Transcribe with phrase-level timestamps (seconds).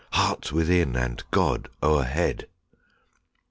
[0.13, 2.47] Heart within, and God o'erhead!